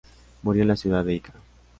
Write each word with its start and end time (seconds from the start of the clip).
Murió 0.41 0.63
en 0.63 0.69
la 0.69 0.75
ciudad 0.75 1.05
de 1.05 1.13
Ica. 1.13 1.31